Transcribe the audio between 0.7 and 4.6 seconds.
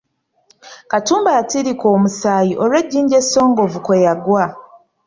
Katumba yatiriika omusaayi olw’ejjinja essongovu kwe yagwa.